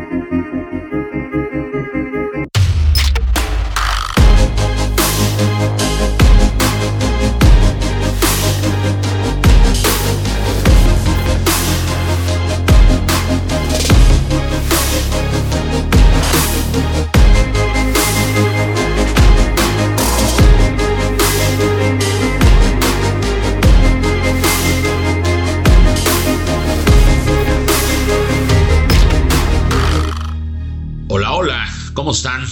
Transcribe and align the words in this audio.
¿Cómo 32.08 32.16
están? 32.16 32.46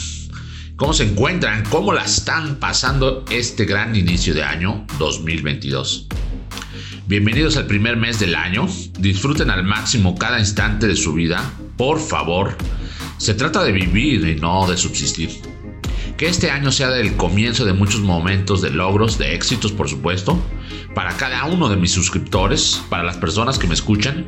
¿Cómo 0.76 0.92
se 0.92 1.06
encuentran? 1.06 1.64
¿Cómo 1.70 1.94
la 1.94 2.04
están 2.04 2.58
pasando 2.58 3.24
este 3.32 3.64
gran 3.64 3.96
inicio 3.96 4.34
de 4.34 4.44
año 4.44 4.86
2022? 5.00 6.10
Bienvenidos 7.08 7.56
al 7.56 7.66
primer 7.66 7.96
mes 7.96 8.20
del 8.20 8.36
año. 8.36 8.68
Disfruten 9.00 9.50
al 9.50 9.64
máximo 9.64 10.18
cada 10.18 10.40
instante 10.42 10.88
de 10.88 10.98
su 10.98 11.14
vida. 11.14 11.54
Por 11.78 12.02
favor, 12.02 12.58
se 13.18 13.34
trata 13.34 13.64
de 13.64 13.72
vivir 13.72 14.28
y 14.28 14.36
no 14.36 14.68
de 14.68 14.76
subsistir. 14.76 15.30
Que 16.18 16.28
este 16.28 16.52
año 16.52 16.70
sea 16.70 16.94
el 17.00 17.16
comienzo 17.16 17.64
de 17.64 17.72
muchos 17.72 18.02
momentos 18.02 18.62
de 18.62 18.72
logros, 18.72 19.18
de 19.18 19.36
éxitos 19.36 19.72
por 19.72 19.88
supuesto, 19.88 20.38
para 20.94 21.16
cada 21.16 21.46
uno 21.46 21.70
de 21.70 21.78
mis 21.78 21.92
suscriptores, 21.94 22.82
para 22.90 23.04
las 23.04 23.16
personas 23.16 23.58
que 23.58 23.68
me 23.68 23.74
escuchan. 23.74 24.28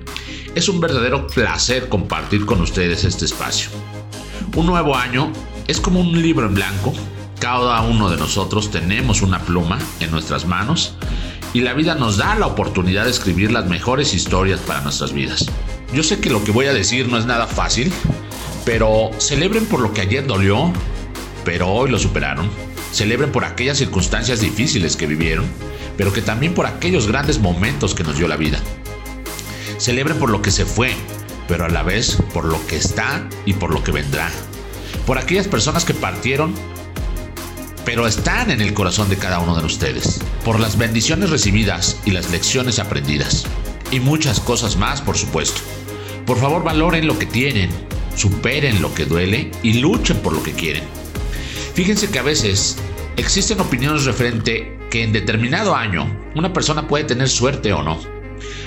Es 0.55 0.69
un 0.69 0.79
verdadero 0.79 1.27
placer 1.27 1.89
compartir 1.89 2.45
con 2.45 2.61
ustedes 2.61 3.03
este 3.03 3.25
espacio. 3.25 3.71
Un 4.57 4.65
nuevo 4.65 4.95
año 4.95 5.31
es 5.67 5.79
como 5.79 5.99
un 5.99 6.19
libro 6.19 6.47
en 6.47 6.55
blanco. 6.55 6.91
Cada 7.39 7.79
uno 7.81 8.09
de 8.09 8.17
nosotros 8.17 8.71
tenemos 8.71 9.21
una 9.21 9.37
pluma 9.37 9.77
en 9.99 10.09
nuestras 10.09 10.47
manos 10.47 10.95
y 11.53 11.61
la 11.61 11.73
vida 11.73 11.93
nos 11.93 12.17
da 12.17 12.33
la 12.33 12.47
oportunidad 12.47 13.03
de 13.03 13.11
escribir 13.11 13.51
las 13.51 13.67
mejores 13.67 14.15
historias 14.15 14.59
para 14.61 14.81
nuestras 14.81 15.13
vidas. 15.13 15.45
Yo 15.93 16.01
sé 16.01 16.19
que 16.19 16.31
lo 16.31 16.43
que 16.43 16.49
voy 16.49 16.65
a 16.65 16.73
decir 16.73 17.07
no 17.07 17.19
es 17.19 17.27
nada 17.27 17.45
fácil, 17.45 17.93
pero 18.65 19.11
celebren 19.19 19.67
por 19.67 19.79
lo 19.79 19.93
que 19.93 20.01
ayer 20.01 20.25
dolió, 20.25 20.73
pero 21.45 21.67
hoy 21.67 21.91
lo 21.91 21.99
superaron. 21.99 22.49
Celebren 22.91 23.31
por 23.31 23.45
aquellas 23.45 23.77
circunstancias 23.77 24.41
difíciles 24.41 24.95
que 24.95 25.05
vivieron, 25.05 25.45
pero 25.97 26.11
que 26.11 26.23
también 26.23 26.55
por 26.55 26.65
aquellos 26.65 27.05
grandes 27.05 27.37
momentos 27.37 27.93
que 27.93 28.03
nos 28.03 28.17
dio 28.17 28.27
la 28.27 28.37
vida. 28.37 28.59
Celebren 29.77 30.17
por 30.17 30.31
lo 30.31 30.41
que 30.41 30.49
se 30.49 30.65
fue, 30.65 30.95
pero 31.47 31.65
a 31.65 31.69
la 31.69 31.83
vez 31.83 32.17
por 32.33 32.45
lo 32.45 32.65
que 32.65 32.77
está 32.77 33.29
y 33.45 33.53
por 33.53 33.71
lo 33.71 33.83
que 33.83 33.91
vendrá. 33.91 34.31
Por 35.07 35.17
aquellas 35.17 35.47
personas 35.47 35.85
que 35.85 35.93
partieron, 35.93 36.53
pero 37.85 38.05
están 38.05 38.51
en 38.51 38.59
el 38.59 38.73
corazón 38.73 39.07
de 39.07 39.15
cada 39.15 39.39
uno 39.39 39.55
de 39.55 39.65
ustedes. 39.65 40.19
Por 40.43 40.59
las 40.59 40.77
bendiciones 40.77 41.29
recibidas 41.29 41.97
y 42.03 42.11
las 42.11 42.29
lecciones 42.29 42.77
aprendidas. 42.77 43.45
Y 43.89 44.01
muchas 44.01 44.41
cosas 44.41 44.75
más, 44.75 45.01
por 45.01 45.15
supuesto. 45.15 45.61
Por 46.25 46.37
favor, 46.37 46.61
valoren 46.61 47.07
lo 47.07 47.17
que 47.17 47.25
tienen, 47.25 47.69
superen 48.17 48.81
lo 48.81 48.93
que 48.93 49.05
duele 49.05 49.49
y 49.63 49.75
luchen 49.75 50.17
por 50.17 50.33
lo 50.33 50.43
que 50.43 50.51
quieren. 50.51 50.83
Fíjense 51.73 52.09
que 52.09 52.19
a 52.19 52.23
veces 52.23 52.75
existen 53.15 53.61
opiniones 53.61 54.03
referente 54.03 54.77
que 54.91 55.03
en 55.03 55.13
determinado 55.13 55.73
año 55.73 56.05
una 56.35 56.51
persona 56.51 56.85
puede 56.85 57.05
tener 57.05 57.29
suerte 57.29 57.71
o 57.71 57.81
no. 57.81 57.97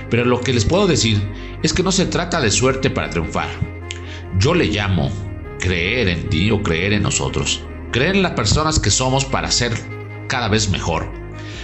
Pero 0.08 0.24
lo 0.24 0.40
que 0.40 0.54
les 0.54 0.64
puedo 0.64 0.86
decir 0.86 1.20
es 1.62 1.74
que 1.74 1.82
no 1.82 1.92
se 1.92 2.06
trata 2.06 2.40
de 2.40 2.50
suerte 2.50 2.88
para 2.88 3.10
triunfar. 3.10 3.50
Yo 4.38 4.54
le 4.54 4.68
llamo 4.68 5.12
creer 5.60 6.08
en 6.08 6.28
ti 6.28 6.50
o 6.50 6.62
creer 6.62 6.92
en 6.92 7.02
nosotros. 7.02 7.62
Creer 7.92 8.16
en 8.16 8.22
las 8.22 8.32
personas 8.32 8.80
que 8.80 8.90
somos 8.90 9.24
para 9.24 9.50
ser 9.50 9.72
cada 10.26 10.48
vez 10.48 10.70
mejor. 10.70 11.12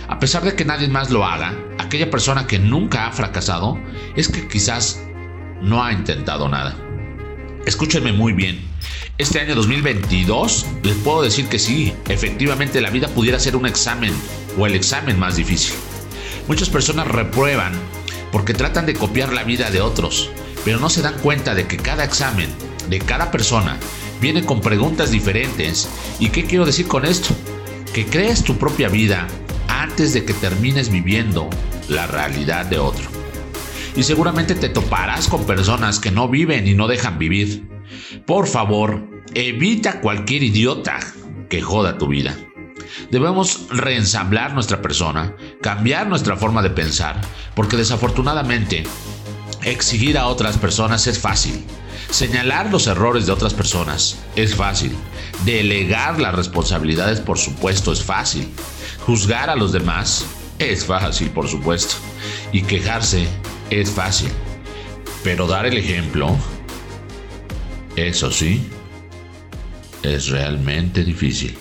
A 0.08 0.20
pesar 0.20 0.44
de 0.44 0.54
que 0.54 0.64
nadie 0.64 0.88
más 0.88 1.10
lo 1.10 1.24
haga, 1.24 1.54
aquella 1.78 2.10
persona 2.10 2.46
que 2.46 2.58
nunca 2.58 3.06
ha 3.06 3.12
fracasado 3.12 3.78
es 4.14 4.28
que 4.28 4.46
quizás 4.46 5.02
no 5.60 5.82
ha 5.82 5.92
intentado 5.92 6.48
nada. 6.48 6.76
Escúchenme 7.64 8.12
muy 8.12 8.32
bien. 8.32 8.60
Este 9.18 9.40
año 9.40 9.54
2022 9.54 10.66
les 10.82 10.94
puedo 10.96 11.22
decir 11.22 11.48
que 11.48 11.58
sí, 11.58 11.92
efectivamente 12.08 12.80
la 12.80 12.90
vida 12.90 13.08
pudiera 13.08 13.40
ser 13.40 13.56
un 13.56 13.66
examen 13.66 14.12
o 14.58 14.66
el 14.66 14.74
examen 14.74 15.18
más 15.18 15.36
difícil. 15.36 15.74
Muchas 16.46 16.68
personas 16.68 17.08
reprueban 17.08 17.72
porque 18.30 18.54
tratan 18.54 18.86
de 18.86 18.94
copiar 18.94 19.32
la 19.32 19.42
vida 19.42 19.70
de 19.70 19.80
otros, 19.80 20.30
pero 20.64 20.78
no 20.78 20.90
se 20.90 21.02
dan 21.02 21.18
cuenta 21.18 21.54
de 21.54 21.66
que 21.66 21.78
cada 21.78 22.04
examen 22.04 22.48
de 22.88 22.98
cada 22.98 23.30
persona 23.30 23.78
viene 24.20 24.44
con 24.44 24.60
preguntas 24.60 25.10
diferentes. 25.10 25.88
¿Y 26.18 26.28
qué 26.28 26.44
quiero 26.44 26.64
decir 26.64 26.86
con 26.86 27.04
esto? 27.04 27.34
Que 27.92 28.06
crees 28.06 28.42
tu 28.42 28.56
propia 28.56 28.88
vida 28.88 29.26
antes 29.68 30.12
de 30.12 30.24
que 30.24 30.34
termines 30.34 30.90
viviendo 30.90 31.48
la 31.88 32.06
realidad 32.06 32.66
de 32.66 32.78
otro. 32.78 33.04
Y 33.96 34.02
seguramente 34.02 34.54
te 34.54 34.68
toparás 34.68 35.28
con 35.28 35.44
personas 35.46 35.98
que 35.98 36.10
no 36.10 36.28
viven 36.28 36.66
y 36.66 36.74
no 36.74 36.86
dejan 36.86 37.18
vivir. 37.18 37.66
Por 38.26 38.46
favor, 38.46 39.08
evita 39.34 40.00
cualquier 40.00 40.42
idiota 40.42 40.98
que 41.48 41.62
joda 41.62 41.96
tu 41.98 42.08
vida. 42.08 42.36
Debemos 43.10 43.68
reensamblar 43.70 44.52
nuestra 44.52 44.82
persona, 44.82 45.34
cambiar 45.62 46.08
nuestra 46.08 46.36
forma 46.36 46.62
de 46.62 46.70
pensar, 46.70 47.20
porque 47.54 47.76
desafortunadamente 47.76 48.84
exigir 49.62 50.18
a 50.18 50.26
otras 50.26 50.58
personas 50.58 51.06
es 51.06 51.18
fácil. 51.18 51.64
Señalar 52.10 52.70
los 52.70 52.86
errores 52.86 53.26
de 53.26 53.32
otras 53.32 53.52
personas 53.54 54.18
es 54.36 54.54
fácil. 54.54 54.92
Delegar 55.44 56.20
las 56.20 56.34
responsabilidades, 56.34 57.20
por 57.20 57.38
supuesto, 57.38 57.92
es 57.92 58.02
fácil. 58.02 58.48
Juzgar 59.04 59.50
a 59.50 59.56
los 59.56 59.72
demás 59.72 60.24
es 60.58 60.84
fácil, 60.84 61.30
por 61.30 61.48
supuesto. 61.48 61.96
Y 62.52 62.62
quejarse 62.62 63.26
es 63.70 63.90
fácil. 63.90 64.30
Pero 65.22 65.46
dar 65.46 65.66
el 65.66 65.76
ejemplo, 65.76 66.36
eso 67.96 68.30
sí, 68.30 68.66
es 70.02 70.28
realmente 70.28 71.02
difícil. 71.04 71.58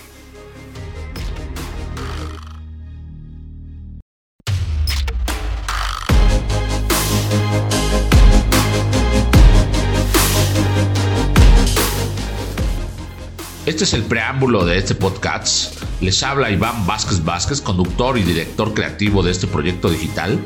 Este 13.65 13.83
es 13.83 13.93
el 13.95 14.03
preámbulo 14.03 14.63
de 14.63 14.77
este 14.77 14.93
podcast. 14.93 15.81
Les 15.99 16.21
habla 16.21 16.51
Iván 16.51 16.85
Vázquez 16.85 17.25
Vázquez, 17.25 17.61
conductor 17.61 18.15
y 18.15 18.21
director 18.21 18.75
creativo 18.75 19.23
de 19.23 19.31
este 19.31 19.47
proyecto 19.47 19.89
digital, 19.89 20.39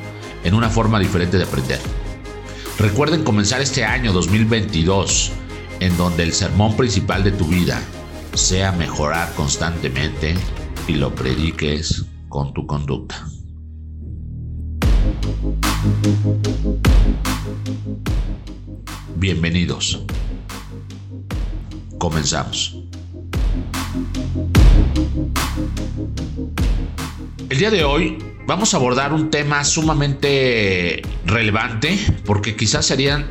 en 0.45 0.53
una 0.53 0.69
forma 0.69 0.99
diferente 0.99 1.37
de 1.37 1.43
aprender. 1.43 1.81
Recuerden 2.77 3.25
comenzar 3.25 3.59
este 3.59 3.83
año 3.83 4.13
2022 4.13 5.33
en 5.81 5.97
donde 5.97 6.23
el 6.23 6.31
sermón 6.31 6.77
principal 6.77 7.25
de 7.25 7.33
tu 7.33 7.43
vida 7.45 7.81
sea 8.35 8.71
mejorar 8.71 9.33
constantemente 9.33 10.33
y 10.87 10.93
lo 10.93 11.13
prediques 11.13 12.05
con 12.29 12.53
tu 12.53 12.65
conducta. 12.65 13.27
Bienvenidos. 19.17 20.05
Comenzamos. 21.97 22.78
Día 27.59 27.71
de 27.71 27.83
hoy 27.83 28.17
vamos 28.47 28.73
a 28.73 28.77
abordar 28.77 29.11
un 29.11 29.29
tema 29.29 29.65
sumamente 29.65 31.01
relevante 31.25 31.99
porque 32.23 32.55
quizás 32.55 32.85
sería 32.85 33.27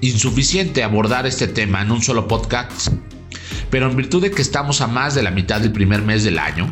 insuficiente 0.00 0.84
abordar 0.84 1.26
este 1.26 1.48
tema 1.48 1.82
en 1.82 1.90
un 1.90 2.00
solo 2.00 2.28
podcast. 2.28 2.86
Pero 3.68 3.90
en 3.90 3.96
virtud 3.96 4.22
de 4.22 4.30
que 4.30 4.42
estamos 4.42 4.80
a 4.80 4.86
más 4.86 5.16
de 5.16 5.24
la 5.24 5.32
mitad 5.32 5.60
del 5.60 5.72
primer 5.72 6.02
mes 6.02 6.22
del 6.22 6.38
año 6.38 6.70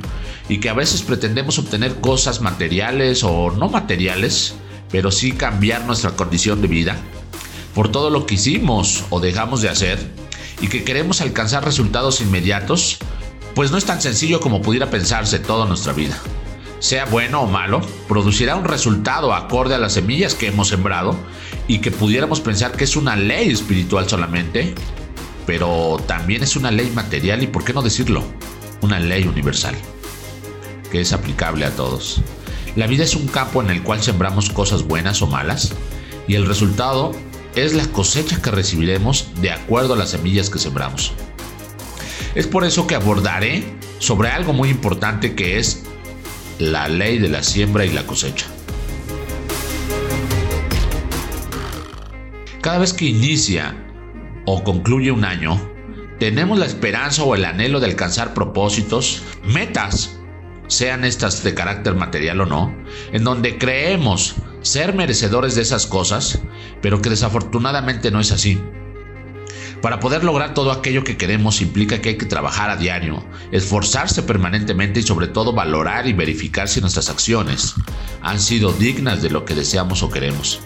y 0.49 0.59
que 0.59 0.69
a 0.69 0.75
veces 0.75 1.03
pretendemos 1.03 1.59
obtener 1.59 1.97
cosas 1.97 2.41
materiales 2.41 3.25
o 3.25 3.51
no 3.51 3.69
materiales, 3.69 4.55
pero 4.93 5.11
sí 5.11 5.33
cambiar 5.33 5.85
nuestra 5.87 6.13
condición 6.13 6.63
de 6.63 6.69
vida, 6.69 6.97
por 7.75 7.91
todo 7.91 8.11
lo 8.11 8.27
que 8.27 8.37
hicimos 8.37 9.03
o 9.11 9.19
dejamos 9.19 9.61
de 9.61 9.71
hacer, 9.71 9.99
y 10.61 10.69
que 10.69 10.85
queremos 10.85 11.21
alcanzar 11.21 11.65
resultados 11.65 12.21
inmediatos, 12.21 12.99
pues 13.57 13.73
no 13.73 13.77
es 13.77 13.87
tan 13.87 14.01
sencillo 14.01 14.39
como 14.39 14.63
pudiera 14.63 14.89
pensarse 14.89 15.41
toda 15.41 15.67
nuestra 15.67 15.93
vida. 15.93 16.17
Sea 16.79 17.07
bueno 17.07 17.41
o 17.41 17.47
malo, 17.47 17.81
producirá 18.07 18.57
un 18.57 18.65
resultado 18.65 19.35
acorde 19.35 19.75
a 19.75 19.79
las 19.79 19.95
semillas 19.95 20.35
que 20.35 20.49
hemos 20.49 20.69
sembrado 20.69 21.17
y 21.67 21.79
que 21.79 21.91
pudiéramos 21.91 22.41
pensar 22.41 22.73
que 22.73 22.85
es 22.85 22.97
una 22.97 23.17
ley 23.17 23.51
espiritual 23.51 24.09
solamente, 24.09 24.75
pero 25.47 25.99
también 26.07 26.43
es 26.43 26.55
una 26.57 26.71
ley 26.71 26.91
material 26.95 27.43
y, 27.43 27.47
por 27.47 27.65
qué 27.65 27.73
no 27.73 27.83
decirlo, 27.83 28.23
una 28.83 29.01
ley 29.01 29.27
universal. 29.27 29.75
que 30.91 31.01
es 31.01 31.13
aplicable 31.13 31.65
a 31.65 31.75
todos. 31.75 32.23
La 32.77 32.87
vida 32.87 33.03
es 33.03 33.17
un 33.17 33.27
campo 33.27 33.61
en 33.61 33.71
el 33.71 33.83
cual 33.83 34.03
sembramos 34.03 34.51
cosas 34.51 34.85
buenas 34.85 35.21
o 35.21 35.27
malas 35.27 35.73
y 36.29 36.37
el 36.37 36.47
resultado 36.47 37.13
es 37.57 37.73
la 37.73 37.87
cosecha 37.87 38.41
que 38.41 38.51
recibiremos 38.51 39.29
de 39.41 39.51
acuerdo 39.51 39.95
a 39.95 39.97
las 39.97 40.11
semillas 40.11 40.51
que 40.51 40.59
sembramos. 40.59 41.13
Es 42.35 42.47
por 42.47 42.65
eso 42.65 42.87
que 42.87 42.95
abordaré 42.95 43.65
sobre 43.99 44.29
algo 44.29 44.53
muy 44.53 44.69
importante 44.69 45.35
que 45.35 45.59
es 45.59 45.85
la 46.59 46.89
ley 46.89 47.19
de 47.19 47.29
la 47.29 47.43
siembra 47.43 47.85
y 47.85 47.91
la 47.91 48.07
cosecha. 48.07 48.47
Cada 52.61 52.79
vez 52.79 52.93
que 52.93 53.05
inicia 53.05 53.77
o 54.45 54.65
concluye 54.65 55.11
un 55.13 55.25
año, 55.25 55.61
tenemos 56.19 56.59
la 56.59 56.67
esperanza 56.67 57.23
o 57.23 57.35
el 57.35 57.45
anhelo 57.45 57.79
de 57.79 57.87
alcanzar 57.87 58.35
propósitos, 58.35 59.23
metas 59.45 60.19
sean 60.67 61.05
estas 61.05 61.45
de 61.45 61.55
carácter 61.55 61.95
material 61.95 62.41
o 62.41 62.47
no, 62.47 62.75
en 63.13 63.23
donde 63.23 63.59
creemos 63.59 64.35
ser 64.63 64.95
merecedores 64.95 65.55
de 65.55 65.63
esas 65.63 65.87
cosas, 65.87 66.41
pero 66.83 67.01
que 67.01 67.11
desafortunadamente 67.11 68.11
no 68.11 68.21
es 68.21 68.33
así. 68.33 68.61
Para 69.83 70.01
poder 70.01 70.25
lograr 70.25 70.55
todo 70.55 70.73
aquello 70.73 71.05
que 71.05 71.17
queremos 71.17 71.61
implica 71.61 72.01
que 72.01 72.11
hay 72.11 72.17
que 72.17 72.27
trabajar 72.27 72.71
a 72.71 72.77
diario, 72.77 73.25
esforzarse 73.53 74.23
permanentemente 74.23 75.01
y 75.01 75.03
sobre 75.03 75.29
todo 75.29 75.53
valorar 75.53 76.07
y 76.07 76.13
verificar 76.13 76.69
si 76.69 76.81
nuestras 76.81 77.11
acciones 77.11 77.75
han 78.23 78.41
sido 78.41 78.73
dignas 78.73 79.23
de 79.23 79.31
lo 79.31 79.45
que 79.45 79.55
deseamos 79.55 80.03
o 80.03 80.11
queremos. 80.11 80.61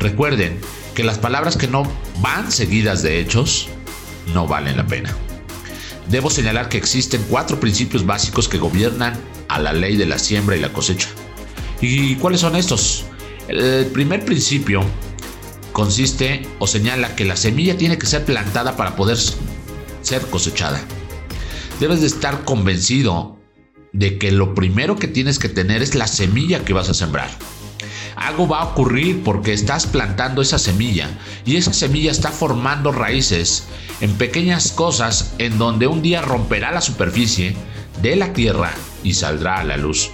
Recuerden 0.00 0.58
que 0.94 1.04
las 1.04 1.18
palabras 1.18 1.56
que 1.56 1.68
no 1.68 1.82
van 2.20 2.50
seguidas 2.50 3.02
de 3.02 3.20
hechos 3.20 3.68
no 4.32 4.46
valen 4.46 4.76
la 4.76 4.86
pena. 4.86 5.14
Debo 6.08 6.30
señalar 6.30 6.68
que 6.68 6.78
existen 6.78 7.24
cuatro 7.28 7.58
principios 7.58 8.06
básicos 8.06 8.48
que 8.48 8.58
gobiernan 8.58 9.14
a 9.48 9.58
la 9.58 9.72
ley 9.72 9.96
de 9.96 10.06
la 10.06 10.18
siembra 10.18 10.56
y 10.56 10.60
la 10.60 10.72
cosecha. 10.72 11.08
¿Y 11.80 12.14
cuáles 12.16 12.40
son 12.40 12.56
estos? 12.56 13.04
El 13.48 13.86
primer 13.86 14.24
principio 14.24 14.82
consiste 15.76 16.40
o 16.58 16.66
señala 16.66 17.14
que 17.16 17.26
la 17.26 17.36
semilla 17.36 17.76
tiene 17.76 17.98
que 17.98 18.06
ser 18.06 18.24
plantada 18.24 18.78
para 18.78 18.96
poder 18.96 19.18
ser 20.00 20.22
cosechada. 20.30 20.80
Debes 21.80 22.00
de 22.00 22.06
estar 22.06 22.46
convencido 22.46 23.36
de 23.92 24.16
que 24.16 24.32
lo 24.32 24.54
primero 24.54 24.96
que 24.96 25.06
tienes 25.06 25.38
que 25.38 25.50
tener 25.50 25.82
es 25.82 25.94
la 25.94 26.06
semilla 26.06 26.64
que 26.64 26.72
vas 26.72 26.88
a 26.88 26.94
sembrar. 26.94 27.28
Algo 28.16 28.48
va 28.48 28.60
a 28.60 28.64
ocurrir 28.68 29.22
porque 29.22 29.52
estás 29.52 29.86
plantando 29.86 30.40
esa 30.40 30.58
semilla 30.58 31.10
y 31.44 31.56
esa 31.56 31.74
semilla 31.74 32.10
está 32.10 32.30
formando 32.30 32.90
raíces 32.90 33.64
en 34.00 34.14
pequeñas 34.14 34.72
cosas 34.72 35.34
en 35.36 35.58
donde 35.58 35.88
un 35.88 36.00
día 36.00 36.22
romperá 36.22 36.72
la 36.72 36.80
superficie 36.80 37.54
de 38.00 38.16
la 38.16 38.32
tierra 38.32 38.72
y 39.04 39.12
saldrá 39.12 39.58
a 39.58 39.64
la 39.64 39.76
luz. 39.76 40.10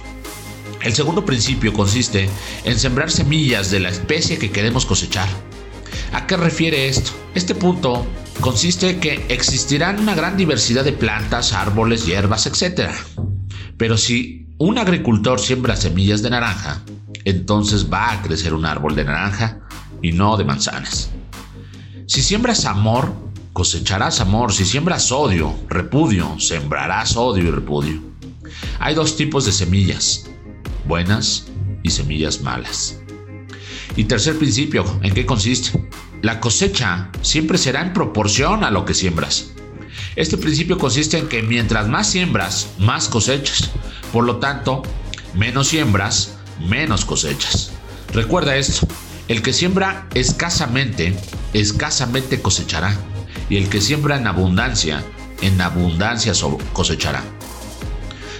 El 0.81 0.93
segundo 0.93 1.23
principio 1.23 1.71
consiste 1.71 2.29
en 2.65 2.77
sembrar 2.77 3.09
semillas 3.09 3.71
de 3.71 3.79
la 3.79 3.87
especie 3.87 4.37
que 4.37 4.51
queremos 4.51 4.85
cosechar. 4.85 5.29
¿A 6.13 6.27
qué 6.27 6.37
refiere 6.37 6.87
esto? 6.87 7.11
Este 7.33 7.55
punto 7.55 8.05
consiste 8.39 8.91
en 8.91 8.99
que 8.99 9.25
existirán 9.29 9.99
una 9.99 10.13
gran 10.13 10.37
diversidad 10.37 10.83
de 10.83 10.93
plantas, 10.93 11.53
árboles, 11.53 12.05
hierbas, 12.05 12.45
etc. 12.45 12.91
Pero 13.77 13.97
si 13.97 14.47
un 14.59 14.77
agricultor 14.77 15.39
siembra 15.39 15.75
semillas 15.75 16.21
de 16.21 16.29
naranja, 16.29 16.83
entonces 17.25 17.91
va 17.91 18.11
a 18.11 18.21
crecer 18.21 18.53
un 18.53 18.65
árbol 18.65 18.95
de 18.95 19.05
naranja 19.05 19.61
y 20.03 20.11
no 20.11 20.37
de 20.37 20.45
manzanas. 20.45 21.09
Si 22.05 22.21
siembras 22.21 22.65
amor, 22.65 23.11
cosecharás 23.53 24.19
amor. 24.19 24.53
Si 24.53 24.65
siembras 24.65 25.11
odio, 25.11 25.55
repudio, 25.67 26.39
sembrarás 26.39 27.17
odio 27.17 27.43
y 27.45 27.51
repudio. 27.51 28.01
Hay 28.79 28.93
dos 28.93 29.17
tipos 29.17 29.45
de 29.45 29.51
semillas, 29.51 30.29
buenas 30.85 31.47
y 31.81 31.89
semillas 31.89 32.41
malas. 32.41 32.99
Y 33.95 34.03
tercer 34.05 34.37
principio, 34.37 34.85
¿en 35.01 35.13
qué 35.13 35.25
consiste? 35.25 35.71
La 36.23 36.39
cosecha 36.39 37.09
siempre 37.21 37.57
será 37.57 37.81
en 37.81 37.91
proporción 37.91 38.63
a 38.63 38.71
lo 38.71 38.85
que 38.85 38.93
siembras. 38.93 39.47
Este 40.15 40.37
principio 40.37 40.77
consiste 40.77 41.17
en 41.17 41.27
que 41.27 41.43
mientras 41.43 41.89
más 41.89 42.09
siembras, 42.09 42.69
más 42.79 43.09
cosechas. 43.09 43.71
Por 44.13 44.23
lo 44.23 44.37
tanto, 44.37 44.83
menos 45.33 45.67
siembras, 45.67 46.37
menos 46.65 47.03
cosechas. 47.03 47.71
Recuerda 48.13 48.55
esto, 48.55 48.87
el 49.27 49.41
que 49.41 49.51
siembra 49.51 50.07
escasamente, 50.13 51.13
escasamente 51.51 52.41
cosechará, 52.41 52.95
y 53.49 53.57
el 53.57 53.67
que 53.67 53.81
siembra 53.81 54.15
en 54.15 54.25
abundancia, 54.25 55.03
en 55.41 55.59
abundancia 55.59 56.31
cosechará. 56.71 57.21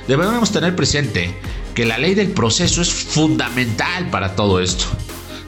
Debemos 0.08 0.54
tener 0.54 0.74
presente 0.78 1.38
que 1.76 1.86
la 1.86 1.98
ley 1.98 2.16
del 2.16 2.32
proceso 2.32 2.82
es 2.82 2.94
fundamental 2.94 4.10
para 4.10 4.38
todo 4.38 4.62
esto. 4.62 4.86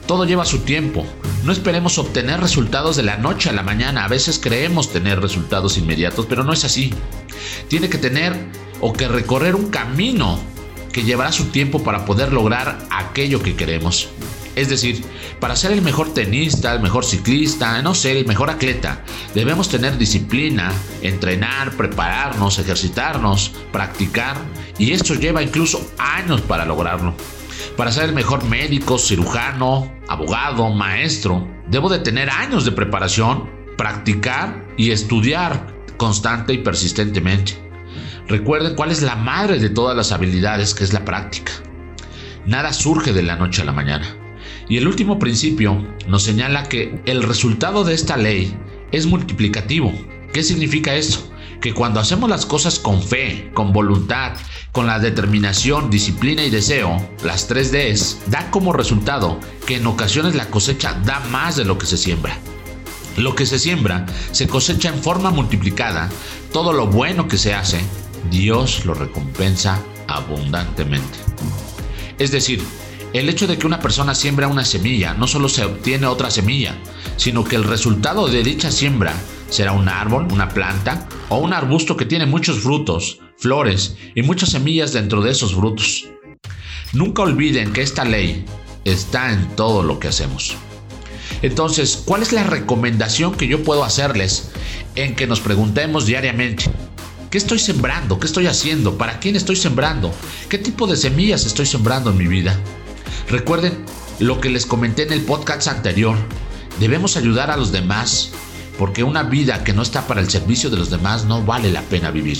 Todo 0.06 0.26
lleva 0.26 0.44
su 0.44 0.58
tiempo. 0.58 1.06
No 1.46 1.52
esperemos 1.52 1.96
obtener 1.98 2.40
resultados 2.40 2.96
de 2.96 3.04
la 3.04 3.18
noche 3.18 3.50
a 3.50 3.52
la 3.52 3.62
mañana. 3.62 4.04
A 4.04 4.08
veces 4.08 4.40
creemos 4.42 4.92
tener 4.92 5.20
resultados 5.20 5.78
inmediatos, 5.78 6.26
pero 6.26 6.42
no 6.42 6.52
es 6.52 6.64
así. 6.64 6.92
Tiene 7.68 7.88
que 7.88 7.98
tener 7.98 8.34
o 8.80 8.92
que 8.92 9.06
recorrer 9.06 9.54
un 9.54 9.70
camino 9.70 10.40
que 10.92 11.04
llevará 11.04 11.30
su 11.30 11.44
tiempo 11.44 11.84
para 11.84 12.04
poder 12.04 12.32
lograr 12.32 12.76
aquello 12.90 13.44
que 13.44 13.54
queremos. 13.54 14.08
Es 14.56 14.68
decir, 14.70 15.04
para 15.38 15.54
ser 15.54 15.70
el 15.70 15.82
mejor 15.82 16.12
tenista, 16.12 16.72
el 16.72 16.80
mejor 16.80 17.04
ciclista, 17.04 17.80
no 17.80 17.94
sé, 17.94 18.18
el 18.18 18.26
mejor 18.26 18.50
atleta, 18.50 19.04
debemos 19.32 19.68
tener 19.68 19.98
disciplina, 19.98 20.72
entrenar, 21.00 21.76
prepararnos, 21.76 22.58
ejercitarnos, 22.58 23.52
practicar, 23.70 24.36
y 24.78 24.90
esto 24.90 25.14
lleva 25.14 25.44
incluso 25.44 25.92
años 25.96 26.40
para 26.40 26.64
lograrlo. 26.64 27.14
Para 27.76 27.92
ser 27.92 28.04
el 28.04 28.14
mejor 28.14 28.42
médico, 28.44 28.98
cirujano, 28.98 29.92
abogado, 30.08 30.70
maestro, 30.70 31.46
debo 31.68 31.90
de 31.90 31.98
tener 31.98 32.30
años 32.30 32.64
de 32.64 32.72
preparación, 32.72 33.50
practicar 33.76 34.64
y 34.78 34.92
estudiar 34.92 35.74
constante 35.98 36.54
y 36.54 36.58
persistentemente. 36.58 37.58
Recuerden 38.28 38.74
cuál 38.76 38.92
es 38.92 39.02
la 39.02 39.14
madre 39.14 39.58
de 39.58 39.68
todas 39.68 39.94
las 39.94 40.10
habilidades, 40.10 40.74
que 40.74 40.84
es 40.84 40.94
la 40.94 41.04
práctica. 41.04 41.52
Nada 42.46 42.72
surge 42.72 43.12
de 43.12 43.22
la 43.22 43.36
noche 43.36 43.60
a 43.60 43.66
la 43.66 43.72
mañana. 43.72 44.06
Y 44.70 44.78
el 44.78 44.88
último 44.88 45.18
principio 45.18 45.86
nos 46.08 46.22
señala 46.22 46.64
que 46.64 47.02
el 47.04 47.22
resultado 47.22 47.84
de 47.84 47.92
esta 47.92 48.16
ley 48.16 48.56
es 48.90 49.04
multiplicativo. 49.06 49.92
¿Qué 50.32 50.42
significa 50.42 50.94
esto? 50.94 51.30
Que 51.60 51.74
cuando 51.74 52.00
hacemos 52.00 52.30
las 52.30 52.46
cosas 52.46 52.78
con 52.78 53.02
fe, 53.02 53.50
con 53.52 53.72
voluntad, 53.72 54.32
con 54.76 54.86
la 54.86 54.98
determinación, 54.98 55.88
disciplina 55.88 56.44
y 56.44 56.50
deseo, 56.50 57.00
las 57.24 57.46
tres 57.46 57.72
Ds, 57.72 58.18
da 58.26 58.50
como 58.50 58.74
resultado 58.74 59.40
que 59.66 59.76
en 59.76 59.86
ocasiones 59.86 60.34
la 60.34 60.50
cosecha 60.50 61.00
da 61.02 61.18
más 61.30 61.56
de 61.56 61.64
lo 61.64 61.78
que 61.78 61.86
se 61.86 61.96
siembra. 61.96 62.36
Lo 63.16 63.34
que 63.34 63.46
se 63.46 63.58
siembra 63.58 64.04
se 64.32 64.46
cosecha 64.46 64.90
en 64.90 65.02
forma 65.02 65.30
multiplicada. 65.30 66.10
Todo 66.52 66.74
lo 66.74 66.88
bueno 66.88 67.26
que 67.26 67.38
se 67.38 67.54
hace 67.54 67.80
Dios 68.30 68.84
lo 68.84 68.92
recompensa 68.92 69.80
abundantemente. 70.08 71.20
Es 72.18 72.30
decir, 72.30 72.62
el 73.14 73.30
hecho 73.30 73.46
de 73.46 73.56
que 73.56 73.66
una 73.66 73.80
persona 73.80 74.14
siembra 74.14 74.46
una 74.46 74.66
semilla 74.66 75.14
no 75.14 75.26
solo 75.26 75.48
se 75.48 75.64
obtiene 75.64 76.06
otra 76.06 76.30
semilla, 76.30 76.76
sino 77.16 77.44
que 77.44 77.56
el 77.56 77.64
resultado 77.64 78.28
de 78.28 78.42
dicha 78.42 78.70
siembra 78.70 79.14
será 79.48 79.72
un 79.72 79.88
árbol, 79.88 80.28
una 80.30 80.50
planta 80.50 81.08
o 81.30 81.38
un 81.38 81.54
arbusto 81.54 81.96
que 81.96 82.04
tiene 82.04 82.26
muchos 82.26 82.60
frutos, 82.60 83.20
flores 83.36 83.96
y 84.14 84.22
muchas 84.22 84.50
semillas 84.50 84.92
dentro 84.92 85.22
de 85.22 85.32
esos 85.32 85.54
frutos. 85.54 86.08
Nunca 86.92 87.22
olviden 87.22 87.72
que 87.72 87.82
esta 87.82 88.04
ley 88.04 88.44
está 88.84 89.32
en 89.32 89.46
todo 89.56 89.82
lo 89.82 89.98
que 89.98 90.08
hacemos. 90.08 90.56
Entonces, 91.42 92.02
¿cuál 92.04 92.22
es 92.22 92.32
la 92.32 92.44
recomendación 92.44 93.34
que 93.34 93.48
yo 93.48 93.62
puedo 93.62 93.84
hacerles 93.84 94.50
en 94.94 95.14
que 95.14 95.26
nos 95.26 95.40
preguntemos 95.40 96.06
diariamente? 96.06 96.64
¿Qué 97.30 97.38
estoy 97.38 97.58
sembrando? 97.58 98.18
¿Qué 98.18 98.26
estoy 98.26 98.46
haciendo? 98.46 98.96
¿Para 98.96 99.18
quién 99.18 99.36
estoy 99.36 99.56
sembrando? 99.56 100.14
¿Qué 100.48 100.58
tipo 100.58 100.86
de 100.86 100.96
semillas 100.96 101.44
estoy 101.44 101.66
sembrando 101.66 102.10
en 102.10 102.16
mi 102.16 102.26
vida? 102.26 102.58
Recuerden 103.28 103.84
lo 104.20 104.40
que 104.40 104.48
les 104.48 104.64
comenté 104.64 105.02
en 105.02 105.12
el 105.12 105.22
podcast 105.22 105.68
anterior. 105.68 106.16
Debemos 106.80 107.16
ayudar 107.16 107.50
a 107.50 107.56
los 107.56 107.72
demás 107.72 108.30
porque 108.78 109.02
una 109.02 109.22
vida 109.22 109.64
que 109.64 109.72
no 109.72 109.82
está 109.82 110.06
para 110.06 110.20
el 110.20 110.30
servicio 110.30 110.70
de 110.70 110.76
los 110.76 110.90
demás 110.90 111.24
no 111.24 111.42
vale 111.42 111.70
la 111.70 111.82
pena 111.82 112.10
vivir. 112.10 112.38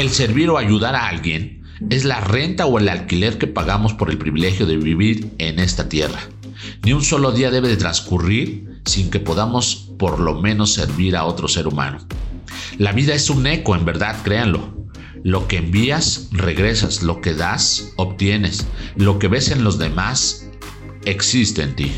El 0.00 0.08
servir 0.08 0.48
o 0.48 0.56
ayudar 0.56 0.94
a 0.94 1.08
alguien 1.08 1.62
es 1.90 2.06
la 2.06 2.20
renta 2.20 2.64
o 2.64 2.78
el 2.78 2.88
alquiler 2.88 3.36
que 3.36 3.46
pagamos 3.46 3.92
por 3.92 4.08
el 4.08 4.16
privilegio 4.16 4.64
de 4.64 4.78
vivir 4.78 5.30
en 5.36 5.58
esta 5.58 5.90
tierra. 5.90 6.20
Ni 6.82 6.94
un 6.94 7.04
solo 7.04 7.32
día 7.32 7.50
debe 7.50 7.68
de 7.68 7.76
transcurrir 7.76 8.80
sin 8.86 9.10
que 9.10 9.20
podamos 9.20 9.90
por 9.98 10.18
lo 10.18 10.40
menos 10.40 10.72
servir 10.72 11.16
a 11.16 11.24
otro 11.24 11.48
ser 11.48 11.68
humano. 11.68 11.98
La 12.78 12.92
vida 12.92 13.12
es 13.12 13.28
un 13.28 13.46
eco, 13.46 13.76
en 13.76 13.84
verdad, 13.84 14.16
créanlo. 14.24 14.88
Lo 15.22 15.46
que 15.48 15.58
envías, 15.58 16.28
regresas. 16.32 17.02
Lo 17.02 17.20
que 17.20 17.34
das, 17.34 17.92
obtienes. 17.96 18.66
Lo 18.96 19.18
que 19.18 19.28
ves 19.28 19.50
en 19.50 19.64
los 19.64 19.78
demás, 19.78 20.48
existe 21.04 21.60
en 21.62 21.76
ti. 21.76 21.92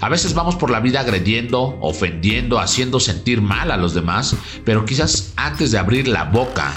A 0.00 0.08
veces 0.08 0.34
vamos 0.34 0.56
por 0.56 0.72
la 0.72 0.80
vida 0.80 0.98
agrediendo, 0.98 1.78
ofendiendo, 1.82 2.58
haciendo 2.58 2.98
sentir 2.98 3.40
mal 3.40 3.70
a 3.70 3.76
los 3.76 3.94
demás, 3.94 4.34
pero 4.64 4.84
quizás 4.84 5.32
antes 5.36 5.70
de 5.70 5.78
abrir 5.78 6.08
la 6.08 6.24
boca, 6.24 6.74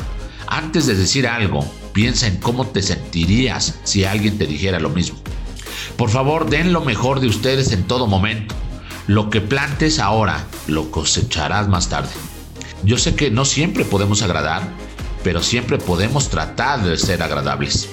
antes 0.48 0.86
de 0.86 0.96
decir 0.96 1.28
algo, 1.28 1.66
piensa 1.94 2.28
en 2.28 2.38
cómo 2.38 2.68
te 2.68 2.82
sentirías 2.82 3.76
si 3.84 4.04
alguien 4.04 4.38
te 4.38 4.46
dijera 4.46 4.80
lo 4.80 4.90
mismo. 4.90 5.18
Por 5.98 6.10
favor, 6.10 6.50
den 6.50 6.74
lo 6.74 6.82
mejor 6.82 7.20
de 7.20 7.28
ustedes 7.28 7.72
en 7.72 7.84
todo 7.84 8.08
momento. 8.08 8.54
Lo 9.08 9.30
que 9.30 9.42
plantes 9.42 10.00
ahora, 10.00 10.46
lo 10.68 10.92
cosecharás 10.92 11.68
más 11.68 11.90
tarde. 11.90 12.10
Yo 12.84 12.98
sé 12.98 13.16
que 13.16 13.32
no 13.32 13.46
siempre 13.46 13.86
podemos 13.86 14.22
agradar, 14.22 14.64
pero 15.24 15.42
siempre 15.42 15.78
podemos 15.78 16.30
tratar 16.30 16.84
de 16.84 16.98
ser 16.98 17.24
agradables. 17.24 17.88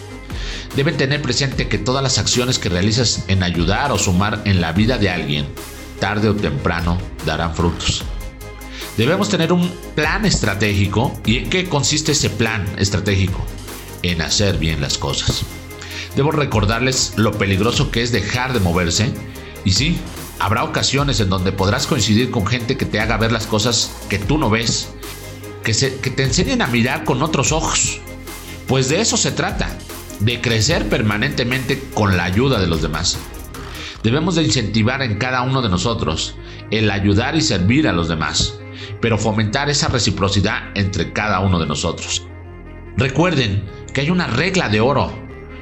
Deben 0.75 0.97
tener 0.97 1.21
presente 1.23 1.69
que 1.69 1.79
todas 1.79 2.03
las 2.03 2.19
acciones 2.19 2.59
que 2.59 2.71
realizas 2.71 3.25
en 3.29 3.43
ayudar 3.43 3.93
o 3.93 3.99
sumar 3.99 4.41
en 4.45 4.61
la 4.61 4.73
vida 4.73 4.99
de 4.99 5.11
alguien, 5.11 5.47
tarde 6.01 6.29
o 6.29 6.35
temprano, 6.35 6.99
darán 7.25 7.55
frutos. 7.55 8.03
Debemos 8.97 9.31
tener 9.31 9.53
un 9.53 9.71
plan 9.95 10.27
estratégico. 10.27 11.19
¿Y 11.25 11.39
en 11.39 11.51
qué 11.51 11.69
consiste 11.69 12.13
ese 12.13 12.31
plan 12.31 12.67
estratégico? 12.79 13.41
En 14.03 14.21
hacer 14.21 14.59
bien 14.59 14.81
las 14.81 14.99
cosas. 14.99 15.45
Debo 16.15 16.31
recordarles 16.31 17.15
lo 17.17 17.33
peligroso 17.33 17.91
que 17.91 18.03
es 18.03 18.13
dejar 18.13 18.53
de 18.53 18.61
moverse. 18.61 19.13
Y 19.65 19.73
sí, 19.73 19.99
habrá 20.39 20.65
ocasiones 20.65 21.21
en 21.21 21.31
donde 21.31 21.53
podrás 21.53 21.87
coincidir 21.87 22.31
con 22.31 22.47
gente 22.47 22.77
que 22.77 22.85
te 22.85 23.01
haga 23.01 23.17
ver 23.17 23.33
las 23.33 23.47
cosas 23.47 23.93
que 24.11 24.19
tú 24.19 24.37
no 24.37 24.51
ves. 24.51 24.91
Que, 25.65 25.73
que 25.73 26.11
te 26.11 26.25
enseñen 26.25 26.61
a 26.61 26.67
mirar 26.67 27.05
con 27.05 27.23
otros 27.23 27.53
ojos. 27.53 28.01
Pues 28.67 28.91
de 28.91 29.01
eso 29.01 29.17
se 29.17 29.33
trata. 29.33 29.71
De 30.21 30.43
crecer 30.43 30.89
permanentemente 30.91 31.83
con 31.95 32.17
la 32.19 32.25
ayuda 32.25 32.61
de 32.61 32.67
los 32.67 32.83
demás. 32.83 33.17
Debemos 34.03 34.35
de 34.35 34.43
incentivar 34.43 35.01
en 35.01 35.17
cada 35.17 35.43
uno 35.43 35.63
de 35.63 35.71
nosotros 35.71 36.35
el 36.71 36.91
ayudar 36.91 37.37
y 37.37 37.41
servir 37.41 37.89
a 37.89 37.93
los 37.93 38.09
demás 38.09 38.59
pero 39.03 39.19
fomentar 39.19 39.69
esa 39.69 39.89
reciprocidad 39.89 40.71
entre 40.75 41.13
cada 41.13 41.41
uno 41.41 41.59
de 41.59 41.67
nosotros. 41.67 42.27
Recuerden 42.97 43.65
que 43.93 44.01
hay 44.03 44.11
una 44.11 44.29
regla 44.29 44.69
de 44.69 44.81
oro. 44.81 45.13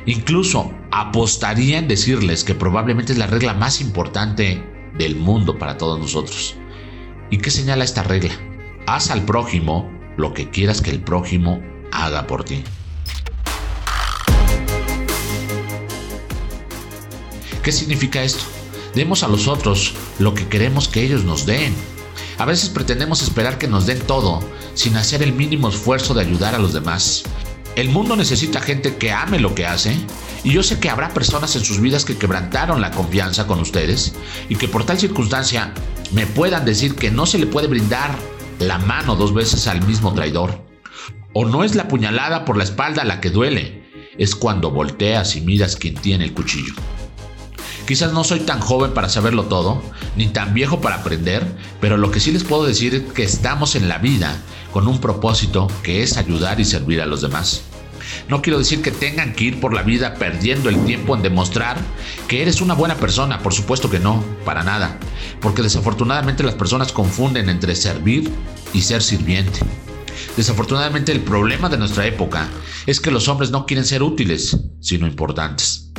Incluso 0.07 0.73
apostaría 0.93 1.79
en 1.79 1.89
decirles 1.89 2.45
que 2.45 2.55
probablemente 2.55 3.13
es 3.13 3.19
la 3.19 3.27
regla 3.27 3.55
más 3.55 3.81
importante 3.81 4.63
del 4.97 5.17
mundo 5.17 5.59
para 5.59 5.79
todos 5.79 5.99
nosotros. 5.99 6.57
¿Y 7.31 7.39
qué 7.39 7.51
señala 7.51 7.83
esta 7.83 8.03
regla? 8.03 8.33
Haz 8.87 9.11
al 9.11 9.25
prójimo 9.25 9.91
lo 10.19 10.35
que 10.35 10.51
quieras 10.51 10.83
que 10.83 10.91
el 10.91 11.01
prójimo 11.01 11.63
haga 11.93 12.27
por 12.27 12.45
ti. 12.45 12.63
¿Qué 17.63 17.73
significa 17.73 18.23
esto? 18.23 18.45
Demos 18.95 19.23
a 19.23 19.29
los 19.29 19.49
otros 19.49 19.95
lo 20.19 20.35
que 20.35 20.49
queremos 20.49 20.89
que 20.89 21.03
ellos 21.03 21.25
nos 21.25 21.47
den. 21.47 21.75
A 22.41 22.47
veces 22.47 22.71
pretendemos 22.71 23.21
esperar 23.21 23.59
que 23.59 23.69
nos 23.69 23.85
den 23.85 24.01
todo 24.01 24.41
sin 24.73 24.97
hacer 24.97 25.23
el 25.23 25.35
mínimo 25.35 25.69
esfuerzo 25.69 26.15
de 26.15 26.23
ayudar 26.23 26.55
a 26.55 26.59
los 26.59 26.73
demás. 26.73 27.25
El 27.77 27.91
mundo 27.91 28.17
necesita 28.17 28.63
gente 28.63 28.97
que 28.97 29.13
ame 29.13 29.39
lo 29.39 29.55
que 29.55 29.67
hace 29.67 29.95
y 30.43 30.53
yo 30.53 30.63
sé 30.63 30.81
que 30.81 30.89
habrá 30.89 31.11
personas 31.11 31.55
en 31.57 31.63
sus 31.63 31.83
vidas 31.83 32.07
que 32.07 32.17
quebrantaron 32.17 32.81
la 32.81 32.93
confianza 32.93 33.47
con 33.47 33.61
ustedes 33.61 34.15
y 34.49 34.57
que 34.57 34.69
por 34.69 34.87
tal 34.87 34.99
circunstancia 34.99 35.75
me 36.13 36.27
puedan 36.27 36.65
decir 36.65 36.95
que 36.95 37.11
no 37.11 37.27
se 37.27 37.37
le 37.37 37.45
puede 37.45 37.69
brindar 37.69 38.17
la 38.59 38.79
mano 38.79 39.17
dos 39.17 39.35
veces 39.35 39.67
al 39.67 39.87
mismo 39.87 40.15
traidor. 40.15 40.65
O 41.35 41.45
no 41.45 41.63
es 41.63 41.75
la 41.75 41.89
puñalada 41.89 42.47
por 42.47 42.57
la 42.57 42.65
espalda 42.65 43.05
la 43.05 43.21
que 43.21 43.29
duele, 43.29 43.85
es 44.17 44.35
cuando 44.35 44.71
volteas 44.71 45.37
y 45.37 45.43
miras 45.43 45.77
quién 45.77 45.95
tiene 45.95 46.25
el 46.25 46.33
cuchillo. 46.33 46.73
Quizás 47.91 48.13
no 48.13 48.23
soy 48.23 48.39
tan 48.39 48.61
joven 48.61 48.95
para 48.95 49.09
saberlo 49.09 49.47
todo, 49.47 49.83
ni 50.15 50.29
tan 50.29 50.55
viejo 50.55 50.81
para 50.81 50.95
aprender, 50.95 51.45
pero 51.81 51.97
lo 51.97 52.13
que 52.13 52.21
sí 52.21 52.31
les 52.31 52.45
puedo 52.45 52.65
decir 52.65 52.95
es 52.95 53.03
que 53.15 53.25
estamos 53.25 53.75
en 53.75 53.89
la 53.89 53.99
vida 53.99 54.41
con 54.73 54.87
un 54.87 55.01
propósito 55.01 55.67
que 55.83 56.05
es 56.05 56.17
ayudar 56.17 56.61
y 56.61 56.65
servir 56.65 57.01
a 57.01 57.07
los 57.07 57.21
demás. 57.21 57.63
No 58.29 58.43
quiero 58.43 58.61
decir 58.61 58.81
que 58.81 58.93
tengan 58.93 59.33
que 59.33 59.43
ir 59.43 59.61
por 59.61 59.75
la 59.75 59.83
vida 59.83 60.15
perdiendo 60.15 60.69
el 60.69 60.85
tiempo 60.85 61.17
en 61.17 61.23
demostrar 61.23 61.79
que 62.29 62.43
eres 62.43 62.61
una 62.61 62.75
buena 62.75 62.95
persona, 62.95 63.41
por 63.41 63.55
supuesto 63.55 63.91
que 63.91 63.99
no, 63.99 64.23
para 64.45 64.63
nada, 64.63 64.97
porque 65.41 65.63
desafortunadamente 65.63 66.45
las 66.45 66.55
personas 66.55 66.93
confunden 66.93 67.49
entre 67.49 67.75
servir 67.75 68.31
y 68.73 68.83
ser 68.83 69.03
sirviente. 69.03 69.59
Desafortunadamente 70.37 71.11
el 71.11 71.23
problema 71.23 71.69
de 71.69 71.79
nuestra 71.79 72.07
época 72.07 72.47
es 72.87 73.01
que 73.01 73.11
los 73.11 73.27
hombres 73.27 73.51
no 73.51 73.67
quieren 73.67 73.85
ser 73.85 74.05
útiles, 74.05 74.57
sino 74.79 75.09
importantes. 75.09 75.90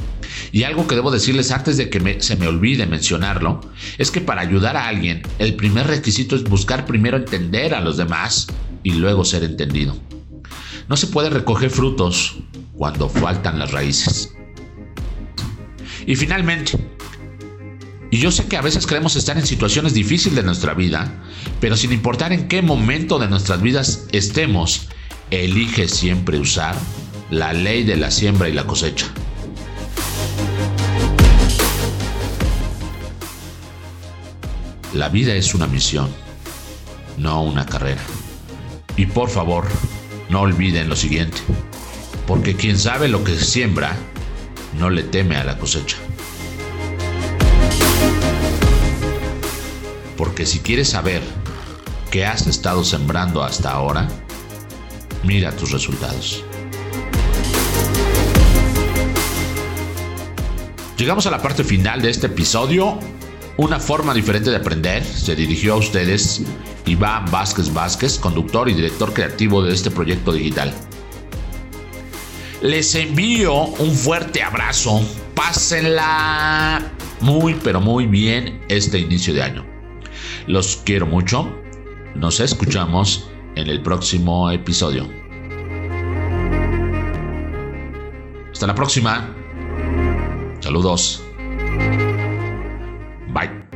Y 0.51 0.63
algo 0.63 0.87
que 0.87 0.95
debo 0.95 1.11
decirles 1.11 1.51
antes 1.51 1.77
de 1.77 1.89
que 1.89 2.21
se 2.21 2.35
me 2.35 2.47
olvide 2.47 2.85
mencionarlo, 2.85 3.61
es 3.97 4.11
que 4.11 4.21
para 4.21 4.41
ayudar 4.41 4.75
a 4.75 4.87
alguien, 4.87 5.21
el 5.39 5.55
primer 5.55 5.87
requisito 5.87 6.35
es 6.35 6.43
buscar 6.43 6.85
primero 6.85 7.17
entender 7.17 7.73
a 7.73 7.81
los 7.81 7.97
demás 7.97 8.47
y 8.83 8.91
luego 8.93 9.23
ser 9.23 9.43
entendido. 9.43 9.95
No 10.89 10.97
se 10.97 11.07
puede 11.07 11.29
recoger 11.29 11.69
frutos 11.69 12.35
cuando 12.73 13.07
faltan 13.07 13.59
las 13.59 13.71
raíces. 13.71 14.33
Y 16.05 16.15
finalmente, 16.15 16.77
y 18.09 18.17
yo 18.17 18.29
sé 18.29 18.45
que 18.47 18.57
a 18.57 18.61
veces 18.61 18.85
queremos 18.85 19.15
estar 19.15 19.37
en 19.37 19.47
situaciones 19.47 19.93
difíciles 19.93 20.35
de 20.35 20.43
nuestra 20.43 20.73
vida, 20.73 21.23
pero 21.61 21.77
sin 21.77 21.93
importar 21.93 22.33
en 22.33 22.49
qué 22.49 22.61
momento 22.61 23.19
de 23.19 23.29
nuestras 23.29 23.61
vidas 23.61 24.07
estemos, 24.11 24.89
elige 25.29 25.87
siempre 25.87 26.37
usar 26.37 26.75
la 27.29 27.53
ley 27.53 27.83
de 27.83 27.95
la 27.95 28.11
siembra 28.11 28.49
y 28.49 28.53
la 28.53 28.67
cosecha. 28.67 29.07
La 34.93 35.07
vida 35.07 35.33
es 35.35 35.55
una 35.55 35.67
misión, 35.67 36.09
no 37.17 37.43
una 37.43 37.65
carrera. 37.65 38.01
Y 38.97 39.05
por 39.05 39.29
favor, 39.29 39.65
no 40.29 40.41
olviden 40.41 40.89
lo 40.89 40.97
siguiente, 40.97 41.37
porque 42.27 42.57
quien 42.57 42.77
sabe 42.77 43.07
lo 43.07 43.23
que 43.23 43.37
siembra, 43.37 43.95
no 44.77 44.89
le 44.89 45.03
teme 45.03 45.37
a 45.37 45.45
la 45.45 45.57
cosecha. 45.57 45.95
Porque 50.17 50.45
si 50.45 50.59
quieres 50.59 50.89
saber 50.89 51.21
qué 52.11 52.25
has 52.25 52.45
estado 52.47 52.83
sembrando 52.83 53.45
hasta 53.45 53.71
ahora, 53.71 54.09
mira 55.23 55.55
tus 55.55 55.71
resultados. 55.71 56.43
Llegamos 60.97 61.25
a 61.27 61.31
la 61.31 61.41
parte 61.41 61.63
final 61.63 62.01
de 62.01 62.09
este 62.09 62.27
episodio 62.27 62.99
una 63.61 63.79
forma 63.79 64.11
diferente 64.11 64.49
de 64.49 64.55
aprender 64.55 65.03
se 65.03 65.35
dirigió 65.35 65.73
a 65.73 65.77
ustedes 65.77 66.41
Iván 66.87 67.29
Vázquez 67.29 67.71
Vázquez, 67.71 68.17
conductor 68.17 68.67
y 68.67 68.73
director 68.73 69.13
creativo 69.13 69.61
de 69.61 69.71
este 69.71 69.91
proyecto 69.91 70.33
digital. 70.33 70.73
Les 72.63 72.95
envío 72.95 73.53
un 73.53 73.91
fuerte 73.91 74.41
abrazo. 74.41 75.01
Pásenla 75.35 76.91
muy, 77.19 77.53
pero 77.63 77.79
muy 77.79 78.07
bien 78.07 78.61
este 78.67 78.97
inicio 78.97 79.31
de 79.35 79.43
año. 79.43 79.65
Los 80.47 80.77
quiero 80.83 81.05
mucho. 81.05 81.55
Nos 82.15 82.39
escuchamos 82.39 83.29
en 83.55 83.67
el 83.67 83.83
próximo 83.83 84.49
episodio. 84.49 85.07
Hasta 88.51 88.65
la 88.65 88.73
próxima. 88.73 89.35
Saludos. 90.61 91.21
Bye. 93.33 93.70